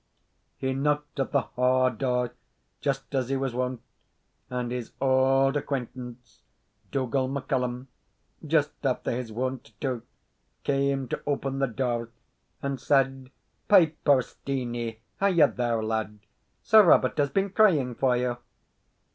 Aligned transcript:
He 0.57 0.73
knocked 0.73 1.19
at 1.19 1.31
the 1.31 1.41
ha' 1.41 1.95
door 1.95 2.31
just 2.79 3.13
as 3.13 3.29
he 3.29 3.37
was 3.37 3.53
wont, 3.53 3.83
and 4.49 4.71
his 4.71 4.93
auld 4.99 5.55
acquaintance, 5.57 6.41
Dougal 6.91 7.27
MacCallum 7.29 7.85
just 8.43 8.71
after 8.83 9.11
his 9.11 9.31
wont, 9.31 9.73
too 9.79 10.01
came 10.63 11.07
to 11.09 11.21
open 11.27 11.59
the 11.59 11.67
door, 11.67 12.09
and 12.63 12.81
said, 12.81 13.29
"Piper 13.67 14.23
Steenie, 14.23 15.01
are 15.21 15.29
ye 15.29 15.45
there 15.45 15.83
lad? 15.83 16.17
Sir 16.63 16.83
Robert 16.83 17.15
has 17.19 17.29
been 17.29 17.51
crying 17.51 17.93
for 17.93 18.17
you." 18.17 18.37